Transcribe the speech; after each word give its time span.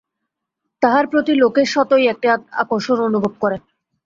তাঁহার 0.81 1.05
প্রতি 1.07 1.33
লোকে 1.35 1.61
স্বতই 1.73 2.05
একটি 2.07 2.27
আকর্ষণ 2.61 2.97
অনুভব 3.09 3.33
করে। 3.41 3.57